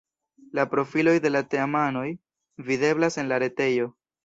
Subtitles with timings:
[0.59, 2.07] La profiloj de la teamanoj
[2.73, 3.89] videblas en la retejo.